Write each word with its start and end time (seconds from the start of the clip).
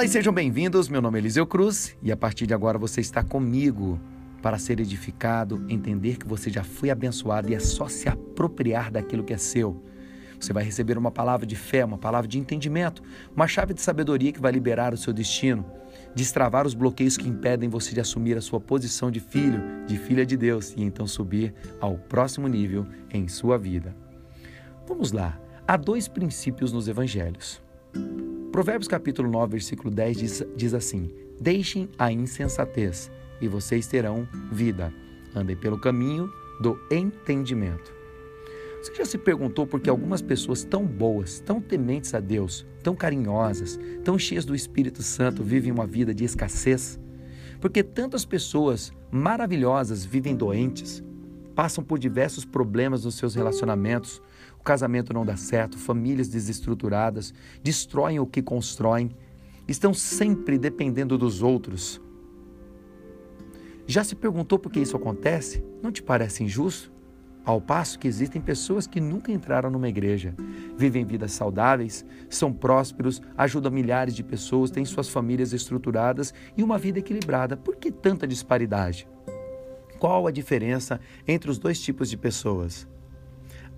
Olá 0.00 0.06
e 0.06 0.08
sejam 0.08 0.32
bem-vindos. 0.32 0.88
Meu 0.88 1.02
nome 1.02 1.18
é 1.18 1.20
Eliseu 1.20 1.46
Cruz 1.46 1.94
e 2.02 2.10
a 2.10 2.16
partir 2.16 2.46
de 2.46 2.54
agora 2.54 2.78
você 2.78 3.02
está 3.02 3.22
comigo 3.22 4.00
para 4.40 4.58
ser 4.58 4.80
edificado, 4.80 5.62
entender 5.68 6.16
que 6.16 6.26
você 6.26 6.48
já 6.48 6.64
foi 6.64 6.88
abençoado 6.88 7.50
e 7.50 7.54
é 7.54 7.60
só 7.60 7.86
se 7.86 8.08
apropriar 8.08 8.90
daquilo 8.90 9.22
que 9.22 9.34
é 9.34 9.36
seu. 9.36 9.84
Você 10.40 10.54
vai 10.54 10.64
receber 10.64 10.96
uma 10.96 11.10
palavra 11.10 11.44
de 11.44 11.54
fé, 11.54 11.84
uma 11.84 11.98
palavra 11.98 12.26
de 12.26 12.38
entendimento, 12.38 13.02
uma 13.36 13.46
chave 13.46 13.74
de 13.74 13.82
sabedoria 13.82 14.32
que 14.32 14.40
vai 14.40 14.50
liberar 14.50 14.94
o 14.94 14.96
seu 14.96 15.12
destino, 15.12 15.66
destravar 16.14 16.66
os 16.66 16.72
bloqueios 16.72 17.18
que 17.18 17.28
impedem 17.28 17.68
você 17.68 17.92
de 17.92 18.00
assumir 18.00 18.38
a 18.38 18.40
sua 18.40 18.58
posição 18.58 19.10
de 19.10 19.20
filho, 19.20 19.84
de 19.86 19.98
filha 19.98 20.24
de 20.24 20.34
Deus 20.34 20.72
e 20.78 20.82
então 20.82 21.06
subir 21.06 21.52
ao 21.78 21.98
próximo 21.98 22.48
nível 22.48 22.86
em 23.12 23.28
sua 23.28 23.58
vida. 23.58 23.94
Vamos 24.88 25.12
lá. 25.12 25.38
Há 25.68 25.76
dois 25.76 26.08
princípios 26.08 26.72
nos 26.72 26.88
evangelhos. 26.88 27.60
Provérbios 28.52 28.88
capítulo 28.88 29.30
9, 29.30 29.52
versículo 29.52 29.94
10 29.94 30.16
diz, 30.16 30.42
diz 30.56 30.74
assim: 30.74 31.08
Deixem 31.40 31.88
a 31.96 32.10
insensatez 32.10 33.08
e 33.40 33.46
vocês 33.46 33.86
terão 33.86 34.26
vida. 34.50 34.92
Andem 35.36 35.56
pelo 35.56 35.78
caminho 35.78 36.28
do 36.60 36.76
entendimento. 36.90 37.94
Você 38.82 38.92
já 38.96 39.04
se 39.04 39.18
perguntou 39.18 39.68
por 39.68 39.78
que 39.78 39.88
algumas 39.88 40.20
pessoas 40.20 40.64
tão 40.64 40.84
boas, 40.84 41.38
tão 41.38 41.60
tementes 41.60 42.12
a 42.12 42.18
Deus, 42.18 42.66
tão 42.82 42.96
carinhosas, 42.96 43.78
tão 44.02 44.18
cheias 44.18 44.44
do 44.44 44.54
Espírito 44.54 45.00
Santo 45.00 45.44
vivem 45.44 45.70
uma 45.70 45.86
vida 45.86 46.12
de 46.12 46.24
escassez? 46.24 46.98
Porque 47.60 47.84
tantas 47.84 48.24
pessoas 48.24 48.92
maravilhosas 49.12 50.04
vivem 50.04 50.34
doentes, 50.34 51.04
passam 51.54 51.84
por 51.84 52.00
diversos 52.00 52.44
problemas 52.44 53.04
nos 53.04 53.14
seus 53.14 53.36
relacionamentos, 53.36 54.20
o 54.60 54.62
casamento 54.62 55.14
não 55.14 55.24
dá 55.24 55.36
certo, 55.36 55.78
famílias 55.78 56.28
desestruturadas, 56.28 57.32
destroem 57.62 58.20
o 58.20 58.26
que 58.26 58.42
constroem, 58.42 59.10
estão 59.66 59.94
sempre 59.94 60.58
dependendo 60.58 61.16
dos 61.16 61.42
outros. 61.42 62.00
Já 63.86 64.04
se 64.04 64.14
perguntou 64.14 64.58
por 64.58 64.70
que 64.70 64.78
isso 64.78 64.96
acontece? 64.96 65.64
Não 65.82 65.90
te 65.90 66.02
parece 66.02 66.44
injusto? 66.44 66.92
Ao 67.42 67.58
passo 67.58 67.98
que 67.98 68.06
existem 68.06 68.40
pessoas 68.40 68.86
que 68.86 69.00
nunca 69.00 69.32
entraram 69.32 69.70
numa 69.70 69.88
igreja, 69.88 70.34
vivem 70.76 71.06
vidas 71.06 71.32
saudáveis, 71.32 72.04
são 72.28 72.52
prósperos, 72.52 73.22
ajudam 73.38 73.72
milhares 73.72 74.14
de 74.14 74.22
pessoas, 74.22 74.70
têm 74.70 74.84
suas 74.84 75.08
famílias 75.08 75.54
estruturadas 75.54 76.34
e 76.54 76.62
uma 76.62 76.76
vida 76.76 76.98
equilibrada. 76.98 77.56
Por 77.56 77.76
que 77.76 77.90
tanta 77.90 78.28
disparidade? 78.28 79.08
Qual 79.98 80.26
a 80.26 80.30
diferença 80.30 81.00
entre 81.26 81.50
os 81.50 81.58
dois 81.58 81.80
tipos 81.80 82.10
de 82.10 82.18
pessoas? 82.18 82.86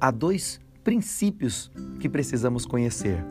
Há 0.01 0.11
dois 0.11 0.61
princípios 0.83 1.71
que 2.01 2.09
precisamos 2.09 2.67
conhecer: 2.67 3.25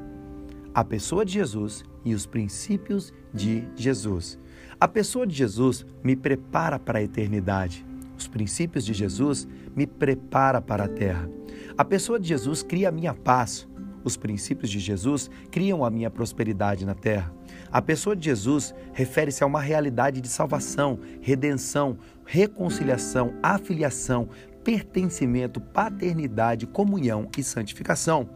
a 0.74 0.84
pessoa 0.84 1.26
de 1.26 1.34
Jesus 1.34 1.84
e 2.04 2.14
os 2.14 2.26
princípios 2.26 3.14
de 3.34 3.68
Jesus. 3.76 4.40
A 4.80 4.88
pessoa 4.88 5.28
de 5.28 5.36
Jesus 5.36 5.86
me 6.04 6.16
prepara 6.16 6.80
para 6.80 7.00
a 7.00 7.04
eternidade. 7.04 7.86
Os 8.18 8.28
princípios 8.28 8.86
de 8.86 8.94
Jesus 8.94 9.48
me 9.76 9.86
prepara 9.86 10.62
para 10.62 10.86
a 10.86 10.88
terra. 10.88 11.30
A 11.78 11.86
pessoa 11.86 12.20
de 12.20 12.28
Jesus 12.28 12.64
cria 12.64 12.90
a 12.90 12.92
minha 12.92 13.14
paz. 13.14 13.68
Os 14.04 14.18
princípios 14.18 14.72
de 14.72 14.80
Jesus 14.80 15.30
criam 15.52 15.86
a 15.86 15.90
minha 15.90 16.10
prosperidade 16.10 16.86
na 16.86 16.96
terra. 16.96 17.32
A 17.72 17.82
pessoa 17.82 18.16
de 18.16 18.26
Jesus 18.26 18.74
refere-se 18.94 19.44
a 19.44 19.48
uma 19.48 19.62
realidade 19.62 20.20
de 20.20 20.28
salvação, 20.28 21.00
redenção, 21.22 21.98
reconciliação, 22.26 23.34
afiliação, 23.42 24.30
pertencimento, 24.64 25.60
paternidade, 25.60 26.68
comunhão 26.68 27.28
e 27.38 27.44
santificação. 27.44 28.30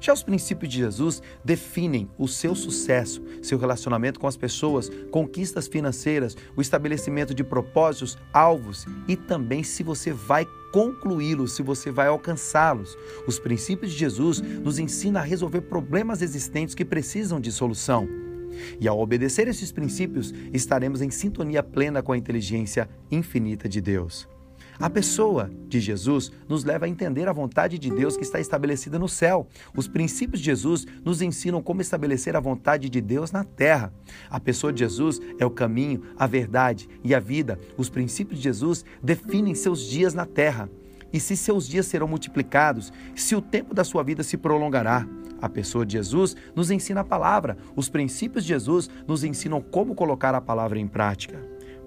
Já 0.00 0.14
os 0.14 0.22
princípios 0.22 0.72
de 0.72 0.78
Jesus 0.78 1.22
definem 1.44 2.08
o 2.16 2.26
seu 2.26 2.54
sucesso, 2.54 3.22
seu 3.42 3.58
relacionamento 3.58 4.18
com 4.18 4.26
as 4.26 4.36
pessoas, 4.36 4.90
conquistas 5.10 5.68
financeiras, 5.68 6.36
o 6.56 6.62
estabelecimento 6.62 7.34
de 7.34 7.44
propósitos, 7.44 8.16
alvos 8.32 8.86
e 9.06 9.14
também 9.14 9.62
se 9.62 9.82
você 9.82 10.10
vai 10.10 10.46
concluí-los, 10.72 11.54
se 11.54 11.62
você 11.62 11.90
vai 11.90 12.06
alcançá-los. 12.06 12.96
Os 13.26 13.38
princípios 13.38 13.92
de 13.92 13.98
Jesus 13.98 14.40
nos 14.40 14.78
ensina 14.78 15.20
a 15.20 15.24
resolver 15.24 15.62
problemas 15.62 16.22
existentes 16.22 16.74
que 16.74 16.84
precisam 16.84 17.38
de 17.38 17.52
solução. 17.52 18.08
E 18.80 18.88
ao 18.88 18.98
obedecer 18.98 19.48
esses 19.48 19.70
princípios, 19.70 20.32
estaremos 20.52 21.02
em 21.02 21.10
sintonia 21.10 21.62
plena 21.62 22.02
com 22.02 22.12
a 22.12 22.18
inteligência 22.18 22.88
infinita 23.10 23.68
de 23.68 23.80
Deus. 23.80 24.28
A 24.80 24.88
pessoa 24.88 25.50
de 25.68 25.78
Jesus 25.78 26.32
nos 26.48 26.64
leva 26.64 26.86
a 26.86 26.88
entender 26.88 27.28
a 27.28 27.34
vontade 27.34 27.78
de 27.78 27.90
Deus 27.90 28.16
que 28.16 28.22
está 28.22 28.40
estabelecida 28.40 28.98
no 28.98 29.10
céu. 29.10 29.46
Os 29.76 29.86
princípios 29.86 30.40
de 30.40 30.46
Jesus 30.46 30.86
nos 31.04 31.20
ensinam 31.20 31.62
como 31.62 31.82
estabelecer 31.82 32.34
a 32.34 32.40
vontade 32.40 32.88
de 32.88 32.98
Deus 32.98 33.30
na 33.30 33.44
terra. 33.44 33.92
A 34.30 34.40
pessoa 34.40 34.72
de 34.72 34.78
Jesus 34.78 35.20
é 35.38 35.44
o 35.44 35.50
caminho, 35.50 36.02
a 36.16 36.26
verdade 36.26 36.88
e 37.04 37.14
a 37.14 37.20
vida. 37.20 37.60
Os 37.76 37.90
princípios 37.90 38.38
de 38.38 38.44
Jesus 38.44 38.82
definem 39.02 39.54
seus 39.54 39.82
dias 39.82 40.14
na 40.14 40.24
terra 40.24 40.70
e 41.12 41.20
se 41.20 41.36
seus 41.36 41.68
dias 41.68 41.84
serão 41.84 42.08
multiplicados, 42.08 42.90
se 43.14 43.36
o 43.36 43.42
tempo 43.42 43.74
da 43.74 43.84
sua 43.84 44.02
vida 44.02 44.22
se 44.22 44.38
prolongará. 44.38 45.06
A 45.42 45.48
pessoa 45.48 45.84
de 45.84 45.92
Jesus 45.94 46.34
nos 46.54 46.70
ensina 46.70 47.02
a 47.02 47.04
palavra, 47.04 47.58
os 47.76 47.90
princípios 47.90 48.44
de 48.44 48.48
Jesus 48.48 48.88
nos 49.06 49.24
ensinam 49.24 49.60
como 49.60 49.94
colocar 49.94 50.34
a 50.34 50.40
palavra 50.40 50.78
em 50.78 50.88
prática. 50.88 51.38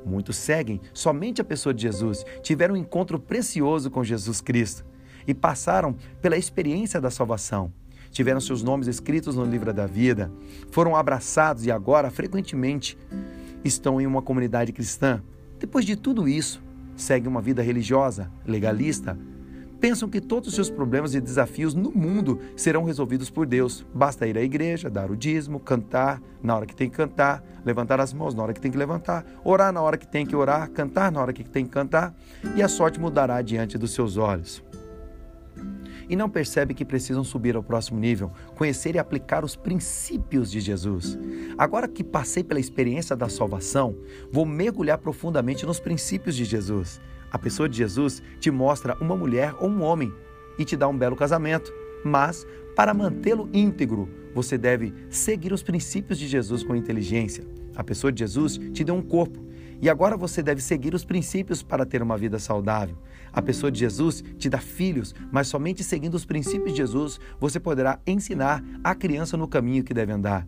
Muitos 0.06 0.36
seguem 0.36 0.82
somente 0.94 1.42
a 1.42 1.46
pessoa 1.46 1.74
de 1.74 1.82
Jesus, 1.82 2.26
tiveram 2.42 2.76
um 2.76 2.78
encontro 2.78 3.20
precioso 3.20 3.90
com 3.90 4.04
Jesus 4.04 4.42
Cristo 4.42 4.86
e 5.28 5.34
passaram 5.34 5.96
pela 6.22 6.38
experiência 6.38 7.00
da 7.00 7.10
salvação. 7.10 7.72
Tiveram 8.12 8.40
seus 8.40 8.62
nomes 8.62 8.88
escritos 8.88 9.36
no 9.36 9.46
livro 9.46 9.74
da 9.74 9.88
vida, 9.88 10.32
foram 10.72 10.96
abraçados 10.96 11.66
e 11.66 11.72
agora, 11.72 12.12
frequentemente, 12.12 12.98
estão 13.64 14.00
em 14.00 14.06
uma 14.06 14.22
comunidade 14.22 14.72
cristã. 14.72 15.24
Depois 15.58 15.86
de 15.86 15.96
tudo 15.96 16.28
isso, 16.28 16.62
seguem 16.96 17.28
uma 17.28 17.42
vida 17.42 17.62
religiosa, 17.62 18.30
legalista, 18.46 19.18
pensam 19.84 20.08
que 20.08 20.22
todos 20.22 20.48
os 20.48 20.56
seus 20.56 20.70
problemas 20.70 21.14
e 21.14 21.20
desafios 21.20 21.74
no 21.74 21.92
mundo 21.92 22.40
serão 22.56 22.86
resolvidos 22.86 23.30
por 23.30 23.46
Deus. 23.46 23.86
Basta 23.94 24.26
ir 24.26 24.38
à 24.38 24.42
igreja, 24.42 24.90
dar 24.90 25.12
o 25.12 25.18
dízimo, 25.18 25.60
cantar 25.60 26.22
na 26.42 26.56
hora 26.56 26.66
que 26.66 26.74
tem 26.74 26.90
que 26.90 26.96
cantar, 26.96 27.44
levantar 27.66 28.00
as 28.00 28.14
mãos 28.14 28.34
na 28.34 28.42
hora 28.44 28.54
que 28.54 28.62
tem 28.62 28.72
que 28.72 28.78
levantar, 28.78 29.26
orar 29.44 29.74
na 29.74 29.82
hora 29.82 29.98
que 29.98 30.08
tem 30.08 30.26
que 30.26 30.38
orar, 30.38 30.70
cantar 30.70 31.12
na 31.12 31.20
hora 31.20 31.34
que 31.34 31.44
tem 31.44 31.66
que 31.66 31.72
cantar, 31.72 32.16
e 32.56 32.64
a 32.64 32.70
sorte 32.70 32.98
mudará 32.98 33.42
diante 33.42 33.78
dos 33.78 33.92
seus 33.92 34.16
olhos. 34.16 34.64
E 36.08 36.16
não 36.16 36.30
percebe 36.30 36.74
que 36.74 36.86
precisam 36.86 37.24
subir 37.26 37.58
ao 37.58 37.62
próximo 37.62 38.00
nível, 38.00 38.32
conhecer 38.56 38.96
e 38.96 39.00
aplicar 39.00 39.44
os 39.44 39.58
princípios 39.58 40.50
de 40.50 40.62
Jesus. 40.62 41.20
Agora 41.58 41.90
que 41.90 42.06
passei 42.06 42.42
pela 42.42 42.60
experiência 42.62 43.18
da 43.18 43.28
salvação, 43.28 43.98
vou 44.32 44.46
mergulhar 44.46 44.98
profundamente 44.98 45.66
nos 45.66 45.82
princípios 45.82 46.38
de 46.38 46.46
Jesus. 46.46 47.02
A 47.34 47.40
pessoa 47.40 47.68
de 47.68 47.76
Jesus 47.76 48.22
te 48.40 48.52
mostra 48.52 48.96
uma 49.02 49.18
mulher 49.18 49.56
ou 49.60 49.68
um 49.68 49.82
homem 49.82 50.14
e 50.60 50.64
te 50.64 50.78
dá 50.78 50.88
um 50.88 50.96
belo 50.96 51.16
casamento, 51.16 51.74
mas 52.06 52.46
para 52.76 52.94
mantê-lo 52.94 53.50
íntegro, 53.52 54.08
você 54.36 54.56
deve 54.56 54.94
seguir 55.10 55.52
os 55.52 55.64
princípios 55.64 56.20
de 56.20 56.28
Jesus 56.28 56.64
com 56.64 56.76
inteligência. 56.76 57.44
A 57.76 57.84
pessoa 57.84 58.12
de 58.12 58.20
Jesus 58.20 58.60
te 58.72 58.84
deu 58.84 58.94
um 58.94 59.02
corpo 59.02 59.44
e 59.82 59.90
agora 59.90 60.16
você 60.16 60.44
deve 60.44 60.62
seguir 60.62 60.94
os 60.94 61.04
princípios 61.04 61.64
para 61.64 61.88
ter 61.88 62.04
uma 62.04 62.20
vida 62.20 62.38
saudável. 62.38 62.96
A 63.32 63.42
pessoa 63.42 63.72
de 63.72 63.80
Jesus 63.80 64.24
te 64.38 64.48
dá 64.48 64.60
filhos, 64.60 65.16
mas 65.32 65.48
somente 65.48 65.84
seguindo 65.84 66.14
os 66.14 66.26
princípios 66.26 66.70
de 66.70 66.78
Jesus 66.78 67.20
você 67.40 67.60
poderá 67.60 68.00
ensinar 68.06 68.64
a 68.84 68.94
criança 68.94 69.36
no 69.36 69.48
caminho 69.48 69.84
que 69.84 69.94
deve 69.94 70.12
andar 70.12 70.48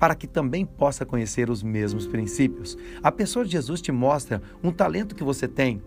para 0.00 0.14
que 0.14 0.26
também 0.26 0.64
possa 0.64 1.04
conhecer 1.04 1.50
os 1.50 1.62
mesmos 1.62 2.06
princípios. 2.06 2.76
A 3.02 3.12
pessoa 3.12 3.44
de 3.44 3.52
Jesus 3.52 3.82
te 3.82 3.92
mostra 3.92 4.40
um 4.64 4.72
talento 4.72 5.14
que 5.14 5.22
você 5.22 5.46
tem, 5.46 5.82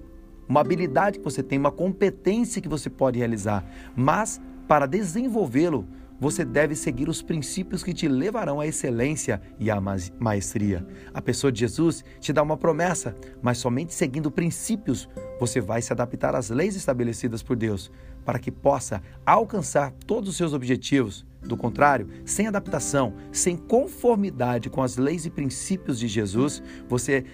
uma 0.47 0.61
habilidade 0.61 1.17
que 1.17 1.25
você 1.25 1.41
tem, 1.41 1.57
uma 1.57 1.71
competência 1.71 2.61
que 2.61 2.69
você 2.69 2.91
pode 2.91 3.17
realizar, 3.17 3.65
mas 3.95 4.39
para 4.67 4.85
desenvolvê-lo, 4.85 5.87
você 6.19 6.45
deve 6.45 6.75
seguir 6.75 7.09
os 7.09 7.21
princípios 7.21 7.83
que 7.83 7.93
te 7.93 8.07
levarão 8.07 8.61
à 8.61 8.67
excelência 8.67 9.41
e 9.59 9.69
à 9.69 9.81
maestria. 10.19 10.85
A 11.13 11.21
pessoa 11.21 11.51
de 11.51 11.59
Jesus 11.59 12.05
te 12.19 12.31
dá 12.31 12.41
uma 12.41 12.55
promessa, 12.55 13.15
mas 13.41 13.57
somente 13.57 13.93
seguindo 13.93 14.31
princípios 14.31 15.09
você 15.45 15.59
vai 15.59 15.81
se 15.81 15.91
adaptar 15.91 16.35
às 16.35 16.49
leis 16.49 16.73
estabelecidas 16.73 17.43
por 17.43 17.57
Deus, 17.57 17.91
para 18.23 18.39
que 18.39 18.49
possa 18.49 19.01
alcançar 19.25 19.91
todos 20.07 20.29
os 20.29 20.37
seus 20.37 20.53
objetivos. 20.53 21.25
Do 21.41 21.57
contrário, 21.57 22.07
sem 22.25 22.47
adaptação, 22.47 23.13
sem 23.29 23.57
conformidade 23.57 24.69
com 24.69 24.81
as 24.81 24.95
leis 24.95 25.25
e 25.25 25.29
princípios 25.29 25.99
de 25.99 26.07
Jesus, 26.07 26.63
você 26.87 27.25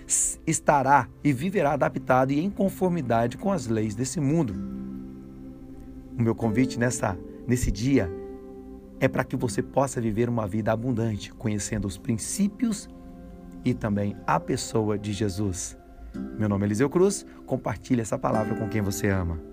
estará 0.47 1.07
e 1.23 1.31
viverá 1.31 1.73
adaptado 1.73 2.31
e 2.31 2.39
em 2.39 2.49
conformidade 2.49 3.37
com 3.37 3.51
as 3.51 3.67
leis 3.67 3.93
desse 3.93 4.19
mundo. 4.19 4.55
O 6.17 6.21
meu 6.23 6.33
convite 6.33 6.79
nessa, 6.79 7.15
nesse 7.47 7.69
dia 7.69 8.11
é 8.99 9.07
para 9.07 9.23
que 9.23 9.35
você 9.35 9.61
possa 9.61 10.01
viver 10.01 10.27
uma 10.27 10.47
vida 10.47 10.71
abundante, 10.71 11.31
conhecendo 11.31 11.87
os 11.87 11.99
princípios 11.99 12.89
e 13.63 13.75
também 13.75 14.17
a 14.25 14.39
pessoa 14.39 14.97
de 14.97 15.13
Jesus. 15.13 15.77
Meu 16.37 16.47
nome 16.47 16.65
é 16.65 16.67
Eliseu 16.67 16.89
Cruz, 16.89 17.25
compartilhe 17.45 18.01
essa 18.01 18.17
palavra 18.17 18.55
com 18.55 18.69
quem 18.69 18.81
você 18.81 19.07
ama. 19.07 19.48